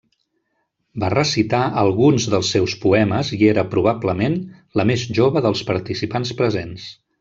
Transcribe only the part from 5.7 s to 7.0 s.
participants presents.